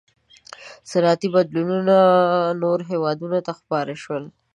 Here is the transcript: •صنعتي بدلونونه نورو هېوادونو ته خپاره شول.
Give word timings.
•صنعتي 0.89 1.27
بدلونونه 1.35 1.95
نورو 2.61 2.83
هېوادونو 2.91 3.37
ته 3.45 3.51
خپاره 3.59 3.93
شول. 4.03 4.23